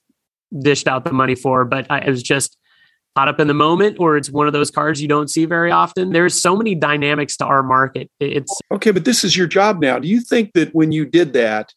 dished 0.61 0.89
out 0.89 1.05
the 1.05 1.13
money 1.13 1.35
for, 1.35 1.65
but 1.65 1.87
I 1.91 2.09
was 2.09 2.23
just 2.23 2.57
caught 3.17 3.29
up 3.29 3.41
in 3.41 3.49
the 3.49 3.55
moment 3.55 3.97
or 3.99 4.17
it's 4.17 4.31
one 4.31 4.47
of 4.47 4.53
those 4.53 4.71
cards 4.71 5.03
you 5.03 5.09
don't 5.09 5.29
see 5.29 5.45
very 5.45 5.71
often. 5.71 6.13
There's 6.13 6.41
so 6.41 6.55
many 6.55 6.75
dynamics 6.75 7.37
to 7.39 7.47
our 7.47 7.63
market. 7.63 8.11
It's 8.21 8.57
okay, 8.71 8.91
but 8.91 9.05
this 9.05 9.25
is 9.25 9.37
your 9.37 9.47
job 9.47 9.81
now. 9.81 9.99
Do 9.99 10.07
you 10.07 10.21
think 10.21 10.53
that 10.53 10.75
when 10.75 10.93
you 10.93 11.05
did 11.05 11.33
that, 11.33 11.73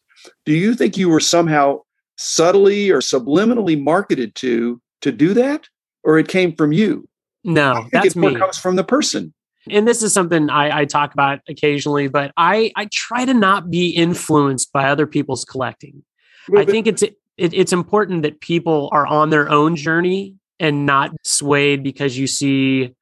do 0.46 0.52
you 0.52 0.74
think 0.74 0.96
you 0.96 1.08
were 1.08 1.20
somehow 1.20 1.80
subtly 2.16 2.90
or 2.90 2.98
subliminally 2.98 3.82
marketed 3.82 4.34
to 4.36 4.80
to 5.00 5.10
do 5.10 5.34
that, 5.34 5.66
or 6.04 6.18
it 6.18 6.28
came 6.28 6.54
from 6.54 6.72
you? 6.72 7.08
No, 7.42 7.88
that's 7.92 8.14
me. 8.14 8.28
It 8.28 8.38
comes 8.38 8.56
from 8.56 8.76
the 8.76 8.84
person. 8.84 9.34
And 9.70 9.86
this 9.86 10.02
is 10.02 10.12
something 10.12 10.50
I, 10.50 10.80
I 10.80 10.84
talk 10.84 11.14
about 11.14 11.40
occasionally, 11.48 12.08
but 12.08 12.32
I 12.36 12.72
I 12.76 12.88
try 12.92 13.24
to 13.24 13.34
not 13.34 13.70
be 13.70 13.90
influenced 13.90 14.72
by 14.72 14.88
other 14.88 15.06
people's 15.06 15.44
collecting. 15.44 16.02
I 16.56 16.64
think 16.64 16.86
it's 16.86 17.02
it, 17.02 17.16
it's 17.36 17.72
important 17.72 18.22
that 18.22 18.40
people 18.40 18.88
are 18.92 19.06
on 19.06 19.30
their 19.30 19.48
own 19.48 19.76
journey 19.76 20.36
and 20.58 20.86
not 20.86 21.10
swayed 21.24 21.82
because 21.82 22.16
you 22.18 22.26
see 22.26 22.94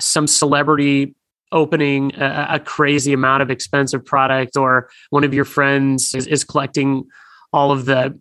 some 0.00 0.26
celebrity 0.26 1.14
opening 1.52 2.12
a, 2.16 2.46
a, 2.50 2.60
crazy 2.60 3.12
amount 3.12 3.42
of 3.42 3.50
expensive 3.50 4.04
product 4.04 4.56
or 4.56 4.90
one 5.10 5.22
of 5.22 5.32
your 5.32 5.44
friends 5.44 6.14
is, 6.14 6.26
is, 6.26 6.42
collecting 6.42 7.04
all 7.52 7.70
of 7.70 7.84
the 7.84 8.18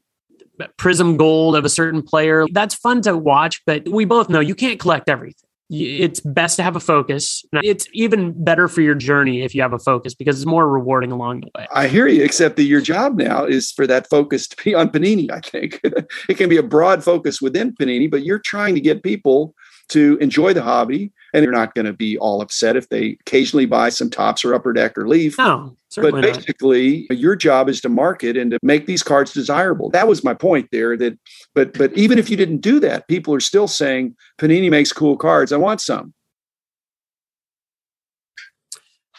prism 0.78 1.18
gold 1.18 1.56
of 1.56 1.66
a 1.66 1.70
certain 1.70 2.04
player 2.04 2.46
that's 2.52 2.76
fun 2.76 3.02
to 3.02 3.18
watch 3.18 3.62
but 3.66 3.90
we 3.90 4.06
both 4.06 4.30
know 4.30 4.40
you 4.40 4.54
can't 4.54 4.80
collect 4.80 5.10
everything 5.10 5.50
it's 5.74 6.20
best 6.20 6.58
to 6.58 6.64
have 6.64 6.76
a 6.76 6.80
focus. 6.80 7.44
It's 7.54 7.88
even 7.94 8.44
better 8.44 8.68
for 8.68 8.82
your 8.82 8.96
journey 8.96 9.42
if 9.42 9.56
you 9.56 9.62
have 9.62 9.74
a 9.74 9.80
focus 9.80 10.14
because 10.14 10.38
it's 10.38 10.46
more 10.46 10.70
rewarding 10.70 11.12
along 11.12 11.42
the 11.42 11.50
way. 11.58 11.68
I 11.74 11.88
hear 11.88 12.08
you, 12.08 12.24
except 12.24 12.58
that 12.58 12.64
your 12.64 12.82
job 12.82 13.18
now 13.18 13.46
is 13.46 13.72
for 13.72 13.88
that 13.88 14.10
focus 14.10 14.48
to 14.50 14.64
be 14.64 14.76
on 14.76 14.90
Panini, 14.90 15.32
I 15.32 15.40
think. 15.40 15.80
it 16.30 16.38
can 16.38 16.50
be 16.50 16.58
a 16.58 16.64
broad 16.64 17.04
focus 17.04 17.42
within 17.42 17.74
Panini, 17.74 18.10
but 18.10 18.24
you're 18.24 18.40
trying 18.40 18.76
to 18.76 18.82
get 18.82 19.04
people 19.04 19.56
to 19.90 20.18
enjoy 20.22 20.54
the 20.54 20.62
hobby 20.62 21.12
and 21.34 21.44
they're 21.44 21.52
not 21.52 21.74
going 21.76 21.86
to 21.86 21.94
be 21.94 22.18
all 22.18 22.42
upset 22.42 22.76
if 22.76 22.90
they 22.90 23.18
occasionally 23.22 23.66
buy 23.66 23.90
some 23.90 24.10
Topps 24.10 24.46
or 24.46 24.54
upper 24.54 24.72
deck 24.72 24.98
or 24.98 25.08
leaf. 25.08 25.38
No, 25.38 25.76
but 25.96 26.14
basically 26.22 27.08
not. 27.10 27.20
your 27.20 27.36
job 27.36 27.70
is 27.70 27.82
to 27.82 27.90
market 27.90 28.38
and 28.38 28.52
to 28.52 28.60
make 28.62 28.86
these 28.86 29.04
cards 29.04 29.34
desirable. 29.34 29.90
That 29.90 30.08
was 30.08 30.24
my 30.24 30.34
point 30.34 30.70
there 30.72 30.96
that 30.98 31.18
but 31.54 31.78
but 31.78 31.94
even 31.98 32.20
if 32.20 32.30
you 32.30 32.38
didn't 32.38 32.62
do 32.62 32.80
that, 32.82 33.08
people 33.08 33.34
are 33.34 33.40
still 33.40 33.68
saying 33.68 34.16
Panini 34.40 34.70
makes 34.70 34.94
cool 34.94 35.18
cards. 35.18 35.52
I 35.52 35.58
want 35.58 35.82
some. 35.82 36.14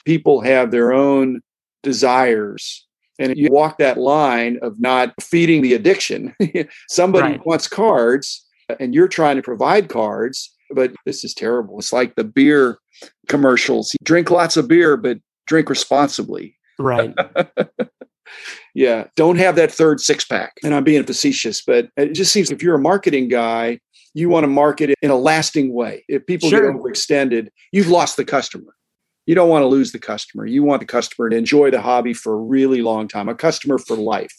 People 0.04 0.40
have 0.42 0.70
their 0.70 0.92
own 0.92 1.40
desires 1.82 2.86
and 3.18 3.36
you 3.36 3.48
walk 3.50 3.78
that 3.78 3.96
line 3.96 4.58
of 4.62 4.80
not 4.80 5.14
feeding 5.20 5.62
the 5.62 5.74
addiction. 5.74 6.34
Somebody 6.88 7.32
right. 7.32 7.46
wants 7.46 7.68
cards 7.68 8.44
and 8.80 8.94
you're 8.94 9.08
trying 9.08 9.36
to 9.36 9.42
provide 9.42 9.88
cards 9.88 10.53
but 10.70 10.92
this 11.04 11.24
is 11.24 11.34
terrible. 11.34 11.78
It's 11.78 11.92
like 11.92 12.14
the 12.14 12.24
beer 12.24 12.78
commercials. 13.28 13.94
drink 14.02 14.30
lots 14.30 14.56
of 14.56 14.68
beer, 14.68 14.96
but 14.96 15.18
drink 15.46 15.68
responsibly. 15.68 16.56
Right. 16.78 17.14
yeah. 18.74 19.04
Don't 19.16 19.38
have 19.38 19.56
that 19.56 19.72
third 19.72 20.00
six 20.00 20.24
pack. 20.24 20.54
And 20.62 20.74
I'm 20.74 20.84
being 20.84 21.04
facetious, 21.04 21.62
but 21.62 21.88
it 21.96 22.14
just 22.14 22.32
seems 22.32 22.50
if 22.50 22.62
you're 22.62 22.76
a 22.76 22.80
marketing 22.80 23.28
guy, 23.28 23.80
you 24.14 24.28
want 24.28 24.44
to 24.44 24.48
market 24.48 24.90
it 24.90 24.98
in 25.02 25.10
a 25.10 25.16
lasting 25.16 25.74
way. 25.74 26.04
If 26.08 26.24
people 26.26 26.48
sure. 26.48 26.72
get 26.72 26.80
overextended, 26.80 27.48
you've 27.72 27.88
lost 27.88 28.16
the 28.16 28.24
customer. 28.24 28.74
You 29.26 29.34
don't 29.34 29.48
want 29.48 29.62
to 29.62 29.66
lose 29.66 29.92
the 29.92 29.98
customer. 29.98 30.46
You 30.46 30.62
want 30.62 30.80
the 30.80 30.86
customer 30.86 31.30
to 31.30 31.36
enjoy 31.36 31.70
the 31.70 31.80
hobby 31.80 32.12
for 32.12 32.34
a 32.34 32.36
really 32.36 32.82
long 32.82 33.08
time, 33.08 33.28
a 33.28 33.34
customer 33.34 33.78
for 33.78 33.96
life. 33.96 34.36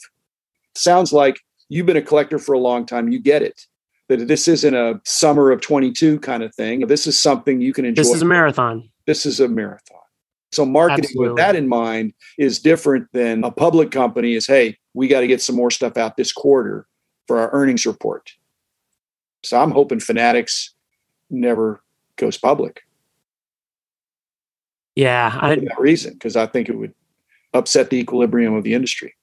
Sounds 0.76 1.12
like 1.12 1.40
you've 1.70 1.88
been 1.88 1.98
a 1.98 2.02
collector 2.02 2.38
for 2.38 2.54
a 2.54 2.60
long 2.60 2.86
time. 2.86 3.10
You 3.10 3.20
get 3.20 3.42
it 3.42 3.60
that 4.08 4.28
this 4.28 4.48
isn't 4.48 4.74
a 4.74 5.00
summer 5.04 5.52
of 5.52 5.62
22 5.62 6.20
kind 6.20 6.44
of 6.44 6.54
thing. 6.54 6.88
This 6.88 7.08
is 7.08 7.20
something 7.20 7.62
you 7.62 7.74
can 7.74 7.86
enjoy. 7.86 8.04
This 8.04 8.14
is 8.14 8.22
a 8.22 8.26
marathon. 8.26 8.90
This 9.08 9.26
is 9.26 9.40
a 9.40 9.48
marathon. 9.48 10.00
So 10.52 10.66
marketing 10.66 11.06
Absolutely. 11.06 11.30
with 11.30 11.38
that 11.38 11.56
in 11.56 11.68
mind 11.68 12.14
is 12.38 12.60
different 12.60 13.08
than 13.12 13.44
a 13.44 13.52
public 13.52 13.92
company 13.92 14.36
is, 14.36 14.48
hey, 14.48 14.78
we 14.94 15.08
got 15.08 15.22
to 15.22 15.28
get 15.28 15.42
some 15.42 15.56
more 15.56 15.72
stuff 15.72 15.98
out 15.98 16.18
this 16.18 16.32
quarter 16.32 16.88
for 17.28 17.40
our 17.40 17.52
earnings 17.52 17.86
report. 17.86 18.32
So 19.44 19.60
I'm 19.60 19.72
hoping 19.72 20.00
Fanatics 20.00 20.74
never 21.30 21.84
goes 22.16 22.38
public. 22.38 22.84
Yeah, 24.96 25.38
I, 25.42 25.56
for 25.56 25.62
that 25.62 25.80
reason, 25.80 26.14
because 26.14 26.38
I 26.38 26.46
think 26.46 26.70
it 26.70 26.78
would 26.78 26.94
upset 27.54 27.90
the 27.90 27.98
equilibrium 27.98 28.54
of 28.54 28.64
the 28.64 28.74
industry 28.74 29.16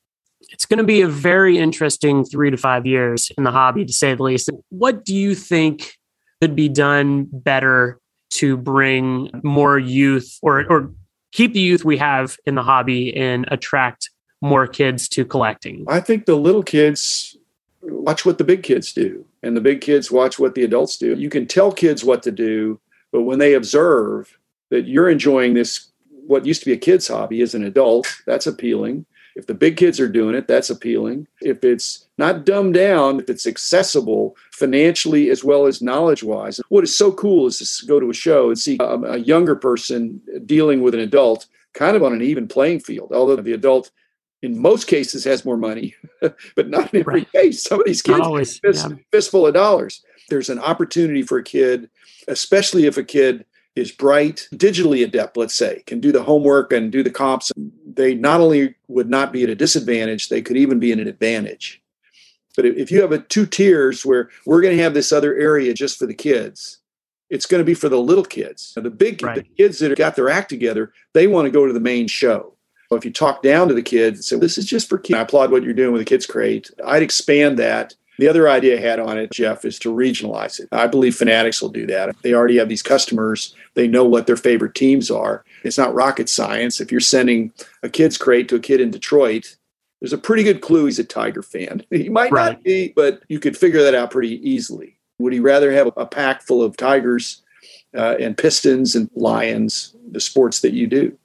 it's 0.51 0.67
going 0.67 0.79
to 0.79 0.85
be 0.85 1.01
a 1.01 1.09
very 1.09 1.59
interesting 1.59 2.25
three 2.25 2.51
to 2.51 2.57
five 2.57 2.87
years 2.87 3.31
in 3.37 3.45
the 3.45 3.51
hobby, 3.51 3.85
to 3.85 3.93
say 3.93 4.15
the 4.15 4.23
least. 4.23 4.51
What 4.71 5.05
do 5.05 5.15
you 5.15 5.35
think 5.35 5.99
could 6.41 6.57
be 6.57 6.69
done 6.69 7.29
better 7.33 7.99
to 8.31 8.57
bring 8.57 9.31
more 9.43 9.79
youth 9.79 10.39
or, 10.43 10.65
or 10.71 10.91
keep 11.33 11.53
the 11.53 11.61
youth 11.61 11.85
we 11.85 11.97
have 11.99 12.37
in 12.47 12.55
the 12.55 12.63
hobby 12.63 13.15
and 13.17 13.47
attract 13.51 14.11
more 14.41 14.67
kids 14.67 15.09
to 15.11 15.25
collecting? 15.25 15.85
I 15.89 16.01
think 16.01 16.27
the 16.27 16.37
little 16.37 16.63
kids 16.63 17.37
watch 17.83 18.25
what 18.25 18.39
the 18.39 18.45
big 18.45 18.63
kids 18.63 18.93
do, 18.93 19.25
and 19.43 19.57
the 19.57 19.61
big 19.61 19.81
kids 19.81 20.11
watch 20.11 20.39
what 20.39 20.55
the 20.55 20.65
adults 20.65 20.97
do. 20.97 21.15
You 21.15 21.31
can 21.31 21.47
tell 21.47 21.73
kids 21.73 22.05
what 22.05 22.23
to 22.25 22.31
do, 22.31 22.81
but 23.13 23.23
when 23.23 23.39
they 23.39 23.55
observe 23.55 24.39
that 24.71 24.87
you're 24.87 25.11
enjoying 25.11 25.55
this, 25.55 25.91
what 26.27 26.47
used 26.47 26.61
to 26.63 26.67
be 26.67 26.73
a 26.73 26.79
kid's 26.79 27.09
hobby 27.09 27.43
as 27.43 27.55
an 27.55 27.65
adult, 27.65 28.07
that's 28.27 28.47
appealing. 28.47 29.05
If 29.35 29.47
the 29.47 29.55
big 29.55 29.77
kids 29.77 29.99
are 29.99 30.09
doing 30.09 30.35
it, 30.35 30.47
that's 30.47 30.71
appealing. 30.71 31.27
If 31.41 31.65
it's 31.65 32.07
not 32.19 32.45
dumbed 32.45 32.75
down, 32.75 33.21
if 33.21 33.31
it's 33.31 33.47
accessible 33.47 34.37
financially 34.53 35.31
as 35.31 35.43
well 35.43 35.67
as 35.67 35.83
knowledge 35.83 36.23
wise. 36.23 36.61
What 36.69 36.85
is 36.85 36.95
so 36.95 37.13
cool 37.13 37.47
is 37.47 37.79
to 37.79 37.87
go 37.87 37.99
to 37.99 38.11
a 38.11 38.15
show 38.15 38.49
and 38.49 38.59
see 38.59 38.77
a, 38.81 38.85
um, 38.85 39.05
a 39.05 39.17
younger 39.19 39.57
person 39.57 40.21
dealing 40.45 40.83
with 40.83 40.95
an 40.95 41.01
adult 41.01 41.47
kind 41.75 41.97
of 41.97 42.03
on 42.03 42.13
an 42.13 42.23
even 42.23 42.47
playing 42.47 42.81
field, 42.81 43.13
although 43.13 43.37
the 43.37 43.55
adult 43.55 43.91
in 44.43 44.61
most 44.61 44.87
cases 44.87 45.25
has 45.25 45.45
more 45.45 45.57
money, 45.57 45.95
but 46.21 46.69
not 46.69 46.93
in 46.93 47.01
every 47.01 47.15
right. 47.15 47.33
case. 47.33 47.63
Some 47.63 47.81
of 47.81 47.87
these 47.87 48.03
kids 48.03 48.21
always, 48.21 48.59
fist, 48.59 48.87
yeah. 48.89 48.97
fistful 49.11 49.47
of 49.47 49.55
dollars. 49.55 50.03
There's 50.29 50.51
an 50.51 50.59
opportunity 50.59 51.23
for 51.23 51.39
a 51.39 51.45
kid, 51.45 51.89
especially 52.29 52.87
if 52.87 52.97
a 52.97 53.05
kid 53.05 53.45
is 53.75 53.91
bright, 53.91 54.49
digitally 54.53 55.03
adept, 55.03 55.37
let's 55.37 55.55
say, 55.55 55.83
can 55.87 56.01
do 56.01 56.13
the 56.13 56.23
homework 56.23 56.73
and 56.73 56.93
do 56.93 57.03
the 57.03 57.11
comps. 57.11 57.51
They 57.95 58.15
not 58.15 58.41
only 58.41 58.75
would 58.89 59.11
not 59.11 59.33
be 59.33 59.43
at 59.43 59.51
a 59.51 59.55
disadvantage, 59.55 60.29
they 60.29 60.43
could 60.43 60.57
even 60.57 60.79
be 60.79 60.93
in 60.93 61.01
an 61.01 61.09
advantage. 61.09 61.83
But 62.57 62.67
if 62.67 62.91
you 62.91 63.01
have 63.01 63.13
a 63.13 63.19
two 63.19 63.47
tiers 63.47 64.05
where 64.05 64.29
we're 64.45 64.61
going 64.61 64.77
to 64.77 64.83
have 64.83 64.95
this 64.95 65.13
other 65.13 65.35
area 65.35 65.73
just 65.73 65.99
for 65.99 66.07
the 66.07 66.15
kids, 66.15 66.79
it's 67.31 67.47
going 67.47 67.61
to 67.61 67.65
be 67.65 67.75
for 67.75 67.89
the 67.89 67.99
little 67.99 68.25
kids. 68.25 68.75
Now, 68.77 68.83
the 68.83 68.91
big 68.91 69.23
right. 69.23 69.37
the 69.37 69.43
kids 69.43 69.79
that 69.79 69.91
have 69.91 69.99
got 69.99 70.17
their 70.17 70.29
act 70.29 70.51
together, 70.51 70.93
they 71.15 71.27
want 71.27 71.47
to 71.47 71.51
go 71.51 71.67
to 71.67 71.73
the 71.73 71.81
main 71.81 72.09
show. 72.09 72.55
If 72.91 73.07
you 73.07 73.11
talk 73.11 73.43
down 73.43 73.69
to 73.69 73.75
the 73.75 73.83
kids 73.83 74.19
and 74.19 74.25
say, 74.25 74.37
this 74.37 74.59
is 74.59 74.67
just 74.67 74.87
for 74.87 74.99
kids, 74.99 75.17
I 75.17 75.23
applaud 75.23 75.51
what 75.51 75.63
you're 75.63 75.73
doing 75.73 75.93
with 75.93 76.03
the 76.03 76.07
Kids 76.07 76.27
Crate. 76.27 76.71
I'd 76.85 77.03
expand 77.03 77.59
that 77.59 77.95
the 78.23 78.29
other 78.29 78.49
idea 78.49 78.79
I 78.79 78.81
had 78.81 79.01
on 79.01 79.19
it, 79.19 79.33
Jeff, 79.33 79.65
is 79.65 79.81
to 79.81 79.93
regionalize 79.93 80.61
it. 80.61 80.69
I 80.71 80.87
believe 80.87 81.17
Fanatics 81.17 81.61
will 81.61 81.71
do 81.71 81.87
that. 81.87 82.15
They 82.23 82.35
already 82.35 82.57
have 82.59 82.69
these 82.69 82.81
customers. 82.81 83.53
They 83.75 83.89
know 83.89 84.05
what 84.05 84.29
their 84.29 84.37
favorite 84.37 84.77
teams 84.77 85.11
are. 85.11 85.45
It's 85.65 85.77
not 85.77 85.93
rocket 85.93 86.29
science. 86.29 86.81
If 86.81 86.93
you're 86.93 87.01
sending 87.01 87.53
a 87.83 87.89
kid's 87.89 88.17
crate 88.17 88.49
to 88.49 88.55
a 88.55 88.61
kid 88.61 88.81
in 88.81 88.93
Detroit, 88.93 89.57
there's 90.01 90.13
a 90.13 90.19
pretty 90.19 90.45
good 90.45 90.61
clue 90.61 90.85
he's 90.85 91.01
a 91.01 91.05
Tiger 91.05 91.43
fan. 91.43 91.83
He 91.91 92.09
might 92.09 92.31
right. 92.31 92.53
not 92.53 92.63
be, 92.63 92.93
but 92.95 93.25
you 93.29 93.41
could 93.41 93.57
figure 93.57 93.83
that 93.83 93.97
out 93.97 94.13
pretty 94.13 94.49
easily. 94.49 94.97
Would 95.19 95.33
he 95.33 95.41
rather 95.41 95.73
have 95.73 95.91
a 95.97 96.07
pack 96.07 96.43
full 96.43 96.63
of 96.63 96.77
Tigers 96.77 97.43
uh, 97.97 98.15
and 98.21 98.39
Pistons 98.39 98.95
and 98.95 99.11
Lions, 99.17 99.97
the 100.13 100.21
sports 100.21 100.61
that 100.61 100.75
you 100.75 100.87
do? 100.87 101.19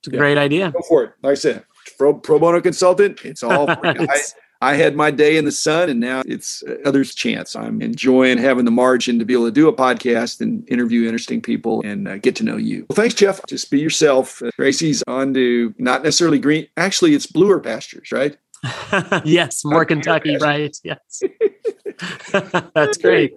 It's 0.00 0.08
a 0.08 0.12
yeah. 0.12 0.18
great 0.18 0.38
idea. 0.38 0.70
Go 0.70 0.80
for 0.88 1.04
it. 1.04 1.12
Like 1.22 1.32
I 1.32 1.34
said, 1.34 1.64
pro, 1.98 2.14
pro 2.14 2.38
bono 2.38 2.62
consultant. 2.62 3.20
It's 3.22 3.42
all. 3.42 3.66
it's, 3.84 4.34
I 4.60 4.74
had 4.74 4.96
my 4.96 5.10
day 5.10 5.36
in 5.36 5.44
the 5.44 5.52
sun 5.52 5.88
and 5.88 6.00
now 6.00 6.22
it's 6.26 6.64
others' 6.84 7.14
chance. 7.14 7.54
I'm 7.54 7.80
enjoying 7.80 8.38
having 8.38 8.64
the 8.64 8.70
margin 8.70 9.18
to 9.18 9.24
be 9.24 9.32
able 9.32 9.46
to 9.46 9.52
do 9.52 9.68
a 9.68 9.72
podcast 9.72 10.40
and 10.40 10.68
interview 10.68 11.04
interesting 11.04 11.40
people 11.40 11.82
and 11.84 12.08
uh, 12.08 12.18
get 12.18 12.34
to 12.36 12.44
know 12.44 12.56
you. 12.56 12.84
Well, 12.88 12.96
thanks, 12.96 13.14
Jeff. 13.14 13.40
Just 13.46 13.70
be 13.70 13.80
yourself. 13.80 14.42
Uh, 14.42 14.50
Tracy's 14.56 15.02
on 15.06 15.32
to 15.34 15.74
not 15.78 16.02
necessarily 16.02 16.38
green. 16.38 16.66
Actually, 16.76 17.14
it's 17.14 17.26
bluer 17.26 17.60
pastures, 17.60 18.10
right? 18.10 18.36
yes, 19.24 19.64
more 19.64 19.84
Kentucky, 19.84 20.36
right? 20.36 20.76
Yes. 20.82 21.22
That's 22.74 22.98
great. 22.98 23.34